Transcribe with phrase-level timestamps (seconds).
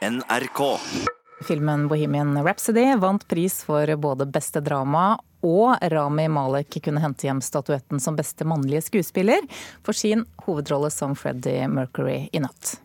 [0.00, 0.80] NRK.
[1.44, 7.40] Filmen 'Bohemian Rhapsody' vant pris for både beste drama og Rami Malek kunne hente hjem
[7.44, 9.44] statuetten som beste mannlige skuespiller
[9.84, 12.78] for sin hovedrolle som Freddie Mercury i natt.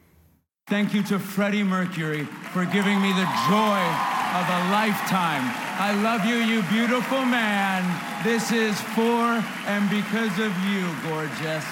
[0.68, 3.82] Thank you to Freddie Mercury for giving me the joy
[4.36, 5.46] of a lifetime.
[5.80, 7.84] I love you, you beautiful man.
[8.24, 11.64] This is for and because of you, gorgeous.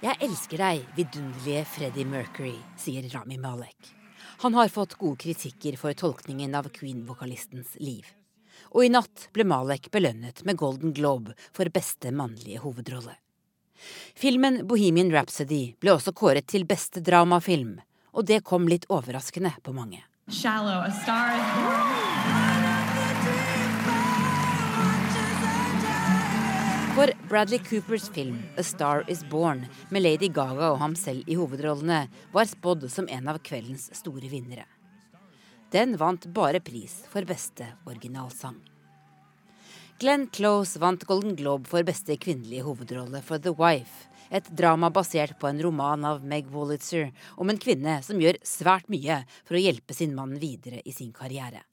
[0.00, 3.99] Jeg elsker deg, vidunderlige Freddie Mercury, sier Rami Malek.
[4.42, 8.06] Han har fått gode kritikker for tolkningen av Queen-vokalistens liv.
[8.72, 13.18] Og i natt ble Malek belønnet med Golden Globe for beste mannlige hovedrolle.
[14.16, 17.82] Filmen Bohemian Rhapsody ble også kåret til beste dramafilm,
[18.16, 20.00] og det kom litt overraskende på mange.
[20.32, 22.09] Shallow, a star
[27.00, 31.34] For Bradley Coopers film 'A Star Is Born', med Lady Gaga og ham selv i
[31.38, 34.66] hovedrollene, var spådd som en av kveldens store vinnere.
[35.72, 38.58] Den vant bare pris for beste originalsang.
[40.00, 45.38] Glenn Close vant Golden Globe for beste kvinnelige hovedrolle for The Wife, et drama basert
[45.40, 49.62] på en roman av Meg Wolitzer om en kvinne som gjør svært mye for å
[49.64, 51.64] hjelpe sin mann videre i sin karriere.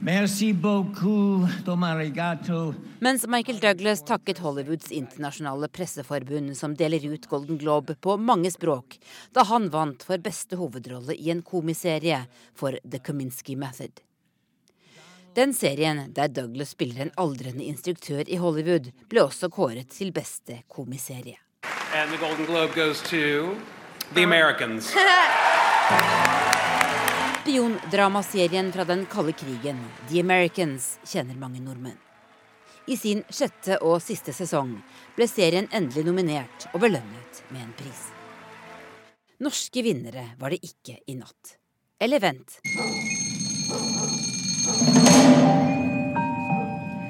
[0.00, 2.74] Merci beaucoup, domarigato.
[2.98, 8.98] Mens Michael Douglas takket Hollywoods internasjonale presseforbund, som deler ut Golden Globe på mange språk,
[9.32, 12.20] da han vant for beste hovedrolle i en komiserie
[12.54, 14.00] for The Kominsky Method.
[15.34, 20.62] Den serien, der Douglas spiller en aldrende instruktør i Hollywood, ble også kåret til beste
[20.68, 21.38] komiserie.
[21.94, 23.56] And the Golden Globe goes to
[24.14, 24.94] The Americans.
[27.42, 31.96] Spiondramaserien fra den kalde krigen, The Americans, kjenner mange nordmenn.
[32.88, 34.72] I sin sjette og siste sesong
[35.16, 38.02] ble serien endelig nominert og belønnet med en pris.
[39.44, 41.54] Norske vinnere var det ikke i natt.
[42.00, 42.58] Eller vent.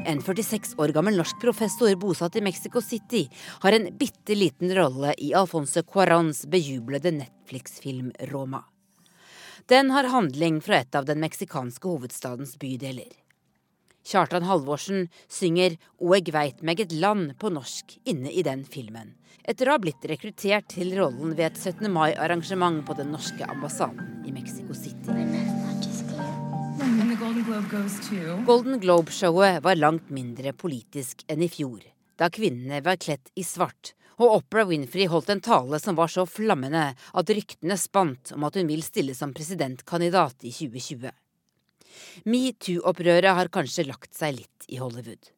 [0.08, 3.26] En 46 år gammel norsk professor bosatt i Mexico City
[3.62, 8.64] har en bitte liten rolle i Alfonso Cuarans bejublede Netflix-film Roma.
[9.68, 13.10] Den har handling fra et av den meksikanske hovedstadens bydeler.
[14.08, 19.12] Kjartan Halvorsen synger 'Og eg veit meg et land' på norsk inne i den filmen,
[19.44, 21.92] etter å ha blitt rekruttert til rollen ved et 17.
[21.92, 25.12] mai-arrangement på den norske ambassaden i Mexico City.
[28.46, 31.84] Golden Globe-showet var langt mindre politisk enn i fjor,
[32.16, 36.26] da kvinnene var kledt i svart, og Oprah Winfrey holdt en tale som var så
[36.28, 41.10] flammende at ryktene spant om at hun vil stille som presidentkandidat i 2020.
[42.28, 45.30] Metoo-opprøret har kanskje lagt seg litt i Hollywood.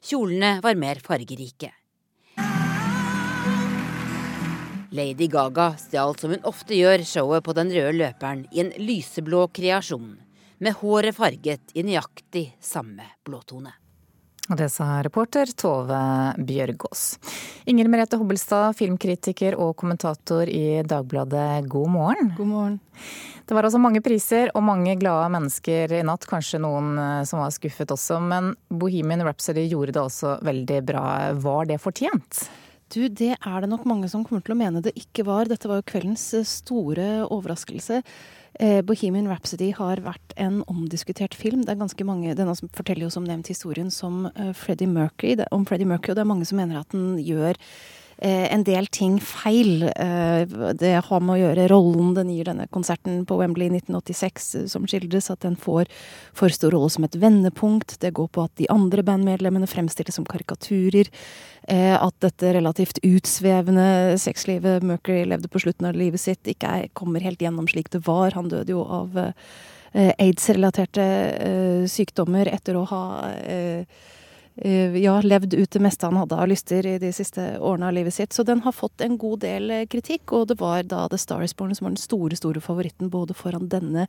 [0.00, 1.72] Kjolene var mer fargerike.
[4.96, 9.42] Lady Gaga stjal som hun ofte gjør showet på den røde løperen i en lyseblå
[9.52, 10.14] kreasjon,
[10.56, 13.74] med håret farget i nøyaktig samme blåtone.
[14.46, 15.98] Og det sa reporter Tove
[16.38, 17.04] Bjørgaas.
[17.66, 22.30] Inger Merete Hobbelstad, filmkritiker og kommentator i Dagbladet, god morgen.
[22.36, 22.76] God morgen.
[23.46, 27.42] Det var altså mange priser og mange glade mennesker i natt, kanskje noen eh, som
[27.42, 28.20] var skuffet også.
[28.22, 31.04] Men Bohemian Rhapsody gjorde det også veldig bra.
[31.42, 32.46] Var det fortjent?
[32.94, 35.50] Du, det er det nok mange som kommer til å mene det ikke var.
[35.50, 38.02] Dette var jo kveldens eh, store overraskelse.
[38.58, 41.64] Eh, Bohemian Rhapsody har vært en omdiskutert film.
[41.66, 45.48] Det er ganske mange, Denne forteller jo som nevnt historien som eh, Freddie Mercury, det,
[45.52, 47.60] om Freddie Mercury, og det er mange som mener at den gjør
[48.18, 49.82] en del ting feil.
[49.82, 50.46] Eh,
[50.80, 54.64] det har med å gjøre rollen den gir denne konserten på Wembley i 1986 eh,
[54.72, 55.90] som skildres, at den får
[56.36, 57.98] for stor rolle som et vendepunkt.
[58.00, 61.12] Det går på at de andre bandmedlemmene fremstilles som karikaturer.
[61.68, 66.90] Eh, at dette relativt utsvevende sexlivet Mercury levde på slutten av livet sitt, ikke er,
[66.96, 68.32] kommer helt gjennom slik det var.
[68.38, 74.14] Han døde jo av eh, aids-relaterte eh, sykdommer etter å ha eh, eh,
[74.56, 78.14] ja, levd ut det meste han hadde av lyster i de siste årene av livet
[78.14, 78.32] sitt.
[78.32, 81.44] Så den har fått en god del eh, kritikk, og det var da The Star
[81.44, 84.06] Is Born som var den store, store favoritten både foran denne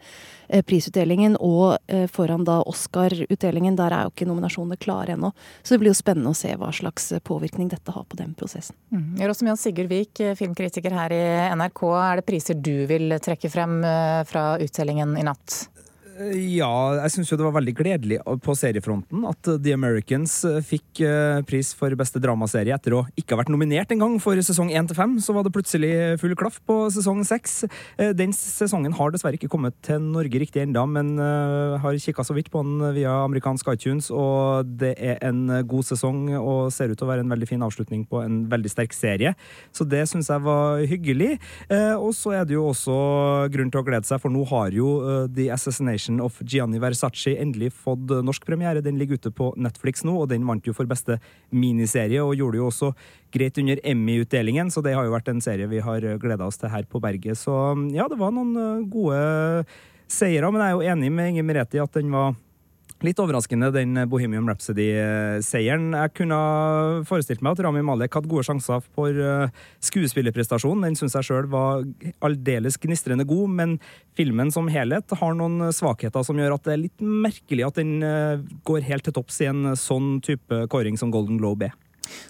[0.48, 3.76] eh, prisutdelingen og eh, foran da Oscar-utdelingen.
[3.80, 5.34] Der er jo ikke nominasjonene klare ennå.
[5.64, 8.36] Så det blir jo spennende å se hva slags eh, påvirkning dette har på den
[8.38, 8.78] prosessen.
[8.92, 9.58] Mm.
[9.58, 11.24] Sigurd Vik, eh, filmkritiker her i
[11.58, 11.84] NRK.
[12.00, 15.66] Er det priser du vil trekke frem eh, fra utdelingen i natt?
[16.18, 21.02] Ja, jeg syns jo det var veldig gledelig på seriefronten at The Americans eh, fikk
[21.06, 24.90] eh, pris for beste dramaserie etter å ikke ha vært nominert engang for sesong 1
[24.90, 25.14] til 5.
[25.22, 25.92] Så var det plutselig
[26.22, 27.54] full klaff på sesong 6.
[28.02, 32.34] Eh, den sesongen har dessverre ikke kommet til Norge riktig ennå, men har kikka så
[32.36, 36.98] vidt på den via amerikansk iTunes, og det er en god sesong og ser ut
[36.98, 39.34] til å være en veldig fin avslutning på en veldig sterk serie.
[39.76, 41.38] Så det syns jeg var hyggelig.
[42.00, 42.98] Og så er det jo også
[43.54, 44.92] grunn til å glede seg, for nå har jo
[45.34, 48.82] The Assassination Assassination of Gianni Versace endelig fått norsk premiere.
[48.82, 51.20] Den ligger ute på Netflix nå, og den vant jo for beste
[51.52, 52.94] miniserie, og gjorde jo også
[53.32, 56.70] greit under Emmy-utdelingen, så det har jo vært en serie vi har gleda oss til
[56.70, 57.38] her på berget.
[57.38, 57.52] Så
[57.92, 59.76] ja, det var noen eh, gode
[60.08, 62.36] seire, men jeg er jo enig med Inger Merete i at den var
[63.06, 65.92] Litt overraskende, den Bohemian Rhapsody-seieren.
[65.94, 66.38] Jeg kunne
[67.06, 69.54] forestilt meg at Rami Malek hadde gode sjanser for eh,
[69.86, 70.88] skuespillerprestasjonen.
[70.88, 71.86] Den syns jeg sjøl var
[72.26, 73.78] aldeles gnistrende god, men
[74.18, 78.00] filmen som helhet har noen svakheter som gjør at det er litt merkelig at den
[78.02, 81.78] eh, går helt til topps i en sånn type kåring som Golden Globe er.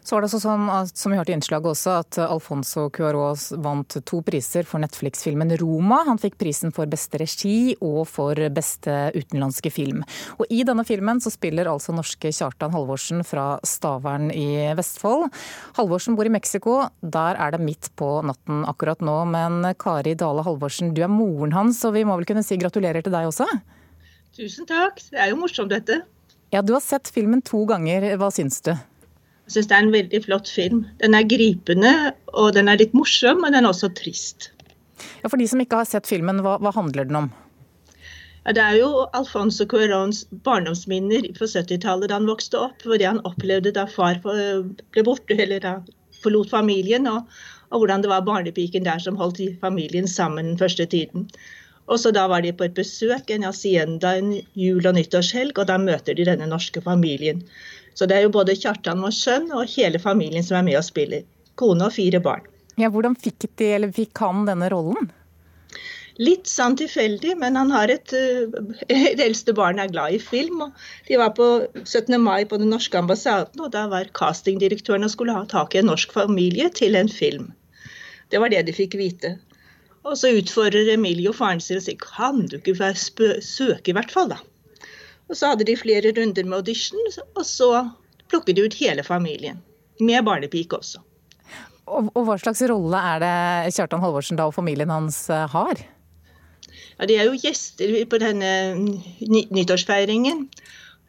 [0.07, 3.97] Så var det også sånn, som vi hørte i innslaget også, at Alfonso Cuarón vant
[4.07, 5.97] to priser for Netflix-filmen Roma.
[6.07, 10.05] Han fikk prisen for beste regi og for beste utenlandske film.
[10.39, 15.27] Og I denne filmen så spiller altså norske Kjartan Halvorsen fra Stavern i Vestfold.
[15.75, 16.79] Halvorsen bor i Mexico.
[17.03, 19.19] Der er det midt på natten akkurat nå.
[19.27, 23.03] Men Kari Dale Halvorsen, du er moren hans, og vi må vel kunne si gratulerer
[23.03, 23.51] til deg også?
[24.39, 25.03] Tusen takk.
[25.11, 26.05] Det er jo morsomt, dette.
[26.55, 28.13] Ja, Du har sett filmen to ganger.
[28.15, 28.77] Hva syns du?
[29.47, 30.85] Jeg syns det er en veldig flott film.
[30.99, 31.91] Den er gripende,
[32.35, 34.49] og den er litt morsom, men den er også trist.
[35.23, 37.29] Ja, For de som ikke har sett filmen, hva, hva handler den om?
[38.43, 42.83] Ja, det er jo Alfonso Cuarons barndomsminner på 70-tallet da han vokste opp.
[42.83, 45.73] Hvor det han opplevde da far ble borte, eller da
[46.23, 47.07] forlot familien.
[47.07, 47.23] Og,
[47.71, 51.27] og hvordan det var barnepiken der som holdt familien sammen den første tiden.
[51.87, 55.67] Og så Da var de på et besøk, en hacienda, en jul- og nyttårshelg, og
[55.67, 57.43] da møter de denne norske familien.
[57.97, 60.85] Så det er jo både Kjartan, vår sønn, og hele familien som er med og
[60.85, 61.25] spiller.
[61.57, 62.45] Kone og fire barn.
[62.77, 65.09] Ja, Hvordan fikk, de, eller fikk han denne rollen?
[66.21, 68.13] Litt sånn tilfeldig, men han har et
[68.89, 70.61] Det eldste barnet er glad i film.
[70.67, 71.47] og De var på
[71.83, 72.13] 17.
[72.21, 75.89] mai på den norske ambassaden, og da var castingdirektøren og skulle ha tak i en
[75.89, 77.51] norsk familie til en film.
[78.29, 79.37] Det var det de fikk vite.
[80.05, 84.29] Og så utfordrer Emilio faren sin og sier kan du ikke søke i hvert fall,
[84.33, 84.41] da.
[85.27, 87.03] Og så hadde de flere runder med audition,
[87.35, 87.71] og så
[88.31, 89.59] plukket de ut hele familien.
[89.99, 91.01] Med barnepike også.
[91.87, 95.79] Og, og hva slags rolle er det Kjartan Halvorsen da og familien hans eh, har?
[96.97, 98.51] Ja, De er jo gjester på denne
[99.23, 100.47] nyttårsfeiringen.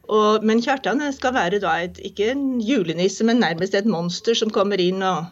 [0.09, 4.53] Og, men Kjartan skal være da et, ikke en julenisse, men nærmest et monster som
[4.55, 5.29] kommer inn og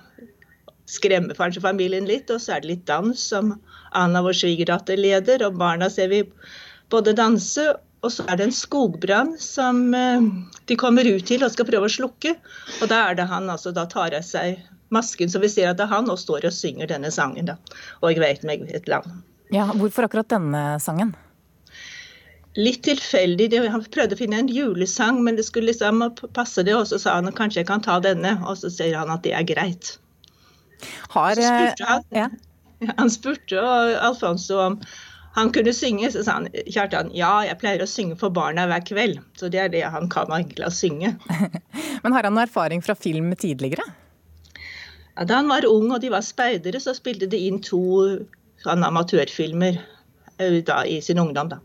[0.90, 2.30] skremmer kanskje familien litt.
[2.30, 3.54] Og så er det litt dans som
[3.96, 5.46] Anna, vår svigerdatter, leder.
[5.46, 6.24] Og barna ser vi
[6.92, 7.70] både danse
[8.04, 10.26] og så er det en skogbrann som eh,
[10.68, 12.36] de kommer ut til og skal prøve å slukke.
[12.80, 14.60] Og da er det han altså da tar av seg
[14.94, 17.48] masken, så vi ser at det er han og står og synger denne sangen.
[17.50, 17.56] da.
[18.02, 19.22] Og jeg vet meg et land.
[19.54, 21.14] Ja, Hvorfor akkurat denne sangen?
[22.56, 23.50] Litt tilfeldig.
[23.68, 26.06] Han prøvde å finne en julesang, men det skulle liksom
[26.36, 26.76] passe det.
[26.76, 29.34] Og så sa han kanskje jeg kan ta denne, og så sier han at det
[29.36, 29.96] er greit.
[31.12, 32.28] Har, så spurte han, ja.
[33.00, 33.60] han spurte
[34.04, 34.80] Alfonso om
[35.36, 38.84] han kunne synge, så sa han Kjartan ja, jeg pleier å synge for barna hver
[38.88, 39.20] kveld.
[39.36, 41.12] Så det er det han kan egentlig å synge.
[42.02, 43.84] Men har han erfaring fra film tidligere?
[45.16, 47.82] Ja, da han var ung og de var speidere, så spilte de inn to
[48.64, 51.52] sånn amatørfilmer eh, da, i sin ungdom.
[51.52, 51.60] Da.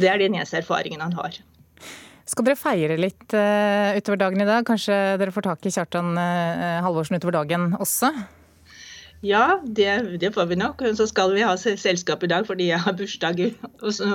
[0.00, 1.36] Det er den eneste erfaringen han har.
[2.30, 4.64] Skal dere feire litt uh, utover dagen i dag?
[4.64, 8.12] Kanskje dere får tak i Kjartan uh, Halvorsen utover dagen også?
[9.20, 10.82] Ja, det, det, får vi nok.
[10.96, 13.42] Så skal vi ha selskap i dag fordi jeg har bursdag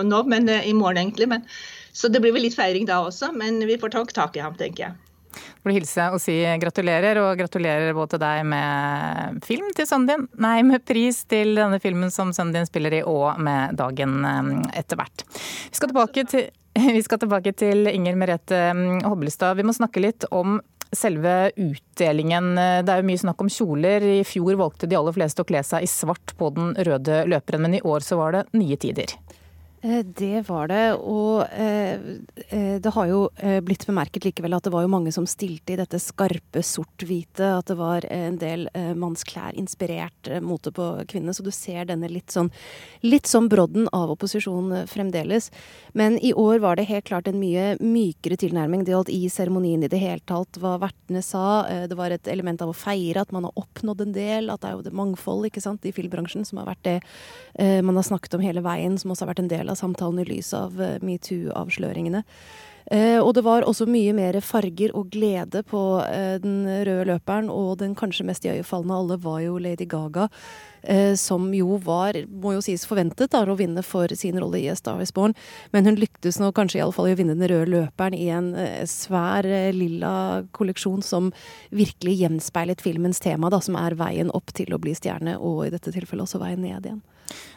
[0.03, 1.29] nå, men eh, i morgen egentlig.
[1.29, 1.45] Men,
[1.93, 4.57] så det blir vel litt feiring da også, men vi får ta tak i ham,
[4.57, 4.97] tenker jeg.
[5.35, 10.09] Får du hilse og si gratulerer, og gratulerer både til deg med film til sønnen
[10.09, 14.21] din, nei, med pris til denne filmen som sønnen din spiller i, og med dagen
[14.25, 15.25] eh, etter hvert.
[15.69, 16.47] Vi skal tilbake til
[16.97, 19.55] vi skal tilbake til Inger Merete mm, Hobbelstad.
[19.55, 20.57] Vi må snakke litt om
[20.93, 22.53] selve utdelingen.
[22.55, 24.03] Det er jo mye snakk om kjoler.
[24.19, 27.65] I fjor valgte de aller fleste å kle seg i svart på den røde løperen,
[27.65, 29.15] men i år så var det nye tider.
[29.85, 30.93] Eh, det var det.
[30.97, 31.93] Og eh,
[32.49, 33.21] eh, det har jo
[33.65, 37.51] blitt bemerket likevel at det var jo mange som stilte i dette skarpe sort-hvite.
[37.59, 41.35] At det var en del mannsklær-inspirert mote på kvinnene.
[41.35, 42.49] Så du ser denne litt sånn,
[43.05, 45.51] litt sånn brodden av opposisjon fremdeles.
[45.93, 48.85] Men i år var det helt klart en mye mykere tilnærming.
[48.85, 51.65] Det gjaldt i seremonien i det hele tatt, hva vertene sa.
[51.85, 54.49] Det var et element av å feire at man har oppnådd en del.
[54.49, 56.97] At det er jo det mangfold ikke sant, i filmbransjen som har vært det
[57.85, 60.27] man har snakket om hele veien, som også har vært en del av samtalen i
[60.29, 62.23] lys av eh, metoo-avsløringene.
[62.91, 67.49] Eh, og det var også mye mer farger og glede på eh, den røde løperen,
[67.49, 70.27] og den kanskje mest iøynefallende av alle var jo Lady Gaga.
[70.85, 74.67] Eh, som jo var, må jo sies forventet, da, å vinne for sin rolle i
[74.69, 75.33] A Star Is Born.
[75.73, 78.29] Men hun lyktes nå kanskje i alle fall i å vinne den røde løperen i
[78.29, 78.53] en
[78.89, 81.33] svær lilla kolleksjon som
[81.73, 85.73] virkelig gjenspeilet filmens tema, da, som er veien opp til å bli stjerne, og i
[85.73, 87.01] dette tilfellet også veien ned igjen.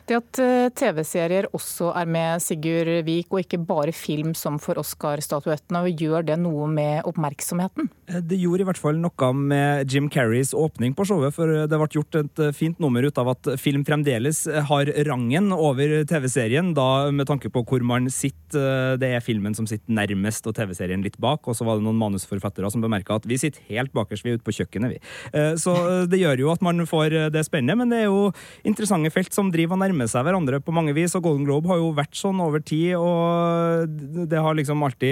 [0.08, 0.38] Det at
[0.80, 4.80] TV-serier også er med Sigurd Vik, og ikke bare film som for
[5.18, 7.88] Oscar-statuettene, gjør det noe med oppmerksomheten?
[8.08, 11.88] Det gjorde i hvert fall noe med Jim Carreys åpning på showet, for det ble
[11.92, 17.28] gjort et fint nummer ut av at film fremdeles har rangen over TV-serien, da med
[17.28, 18.96] tanke på hvor man sitter.
[18.98, 21.44] Det er filmen som sitter nærmest, og TV-serien litt bak.
[21.48, 24.38] Og så var det noen manusforfattere som bemerka at vi sitter helt bakerst, vi er
[24.38, 25.00] ute på kjøkkenet, vi.
[25.34, 25.74] Eh, så
[26.08, 28.30] det gjør jo at man får det spennende, men det er jo
[28.68, 31.80] interessante felt som driver og nærmer seg hverandre på mange vis, og Golden Globe har
[31.82, 33.98] jo vært sånn over tid, og
[34.30, 35.07] det har liksom alltid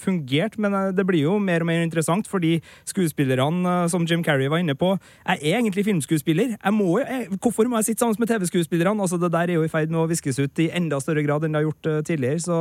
[0.00, 2.56] fungert, men eh, det blir jo mer og mer interessant, fordi
[2.88, 4.92] skuespillerne, eh, som Jim Carrey var inne på,
[5.26, 6.56] jeg er egentlig filmskuespiller.
[6.56, 9.00] Jeg må jeg, hvorfor må jeg sitte sammen med TV-skuespillerne?
[9.00, 11.44] Altså, det der er jo i ferd med å viskes ut i enda større grad
[11.44, 12.42] enn det har gjort uh, tidligere.
[12.44, 12.56] Så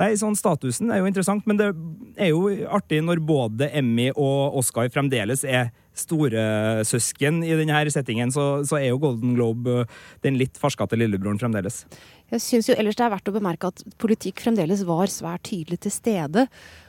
[0.00, 1.72] nei, sånn statusen er jo interessant, men det
[2.16, 8.64] er jo artig når både Emmy og Oscar fremdeles er storesøsken i denne settingen, så,
[8.66, 9.84] så, er jo Golden Globe
[10.24, 11.84] den litt farskete lillebroren fremdeles.
[12.28, 15.78] Jeg syns jo ellers det er verdt å bemerke at politikk fremdeles var svært tydelig
[15.86, 16.44] til stede.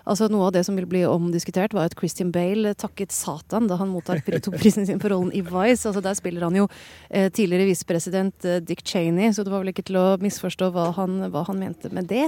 [0.10, 3.78] Altså Noe av det som vil bli omdiskutert, var at Christian Bale takket Satan da
[3.80, 5.86] han mottar prisen sin for rollen i Vice.
[5.88, 6.66] Altså Der spiller han jo
[7.08, 10.90] eh, tidligere visepresident eh, Dick Cheney, så det var vel ikke til å misforstå hva
[10.98, 12.26] han, hva han mente med det.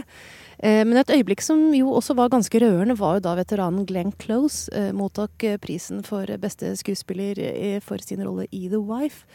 [0.63, 4.15] Eh, men et øyeblikk som jo også var ganske rørende, var jo da veteranen Glenn
[4.24, 9.25] Close eh, mottok eh, prisen for beste skuespiller eh, for sin rolle i The Wife.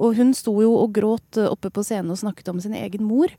[0.00, 3.06] Og hun sto jo og gråt eh, oppe på scenen og snakket om sin egen
[3.06, 3.32] mor.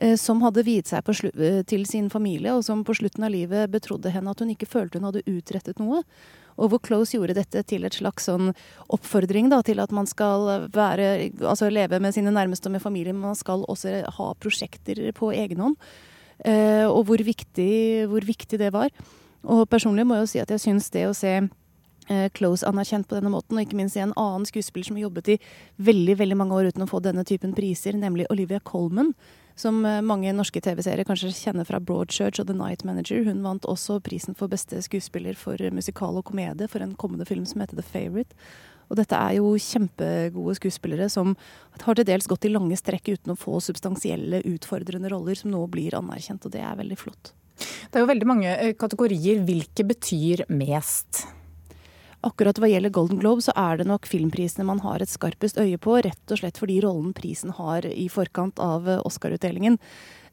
[0.00, 3.70] Eh, som hadde viet seg eh, til sin familie, og som på slutten av livet
[3.72, 6.02] betrodde henne at hun ikke følte hun hadde utrettet noe.
[6.60, 8.52] Og hvor Close gjorde dette til et slags sånn
[8.92, 13.16] oppfordring da, til at man skal være, altså leve med sine nærmeste og med familien,
[13.16, 15.78] men man skal også ha prosjekter på egen hånd.
[16.90, 17.70] Og hvor viktig,
[18.12, 18.92] hvor viktig det var.
[19.48, 21.32] Og personlig må jeg jo si at jeg syns det å se
[22.34, 25.34] Close anerkjent på denne måten, og ikke minst i en annen skuespiller som har jobbet
[25.34, 25.36] i
[25.78, 29.12] veldig veldig mange år uten å få denne typen priser, nemlig Olivia Colman.
[29.60, 33.22] Som eh, mange norske TV-seere kanskje kjenner fra Broadchurch og The Night Manager.
[33.26, 37.46] Hun vant også prisen for beste skuespiller for musikal og komedie for en kommende film
[37.48, 38.36] som heter The Favourite.
[38.90, 41.36] Og dette er jo kjempegode skuespillere som
[41.84, 45.62] har til dels gått i lange strekk uten å få substansielle, utfordrende roller, som nå
[45.70, 47.34] blir anerkjent, og det er veldig flott.
[47.60, 49.44] Det er jo veldig mange eh, kategorier.
[49.46, 51.22] Hvilke betyr mest?
[52.26, 55.78] Akkurat hva gjelder Golden Globe, så er det nok filmprisene man har et skarpest øye
[55.80, 59.78] på, rett og slett fordi rollen prisen har i forkant av Oscar-utdelingen.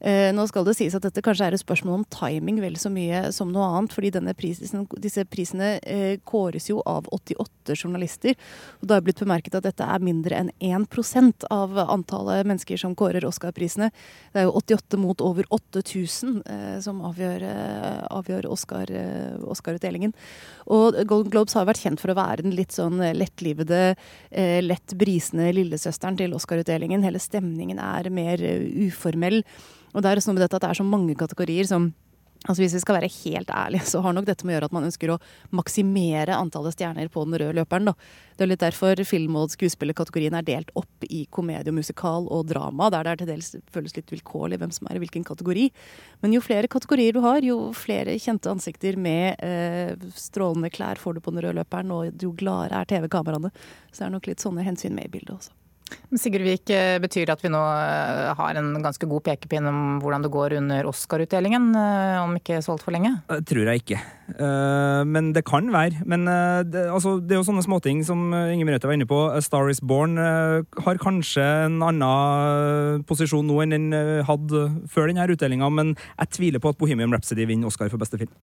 [0.00, 2.90] Eh, nå skal det sies at dette kanskje er et spørsmål om timing vel så
[2.92, 3.92] mye som noe annet.
[3.92, 8.36] fordi prisen, disse prisene eh, kåres jo av 88 journalister.
[8.80, 12.94] Og det har blitt bemerket at dette er mindre enn 1% av antallet mennesker som
[12.94, 13.90] kårer Oscar-prisene.
[14.32, 17.42] Det er jo 88 mot over 8000 eh, som avgjør,
[18.10, 20.14] avgjør Oscar-utdelingen.
[20.14, 23.96] Eh, og Golden Globes har vært kjent for å være den litt sånn lettlivede,
[24.62, 27.02] lett brisende lillesøsteren til Oscar-utdelingen.
[27.02, 28.42] Hele stemningen er mer
[28.86, 29.42] uformell.
[29.94, 31.90] Og det er også noe med dette at det er så mange kategorier som
[32.46, 34.74] Altså Hvis vi skal være helt ærlige, så har nok dette med å gjøre at
[34.76, 35.18] man ønsker å
[35.58, 37.90] maksimere antallet stjerner på den røde løperen.
[37.90, 37.94] Da.
[38.38, 42.92] Det er litt derfor film- og skuespillerkategorien er delt opp i komedie, musikal og drama,
[42.94, 45.66] der det er til dels føles litt vilkårlig hvem som er i hvilken kategori.
[46.22, 51.18] Men jo flere kategorier du har, jo flere kjente ansikter med eh, strålende klær får
[51.18, 53.50] du på den røde løperen, og jo gladere er TV-kameraene.
[53.90, 55.57] Så det er nok litt sånne hensyn med i bildet også.
[56.16, 59.80] Sigurd Vik, eh, betyr det at vi nå eh, har en ganske god pekepinn om
[60.02, 63.12] hvordan det går under Oscar-utdelingen, eh, om ikke så altfor lenge?
[63.28, 64.00] Det tror jeg ikke.
[65.08, 66.02] Men det kan være.
[66.04, 66.26] Men
[66.68, 69.20] det, altså, det er jo sånne småting som Inger Merete var inne på.
[69.32, 73.88] A Star Is Born har kanskje en annen posisjon nå enn den
[74.28, 78.20] hadde før denne utdelinga, men jeg tviler på at Bohemian Rhapsody vinner Oscar for beste
[78.20, 78.32] film.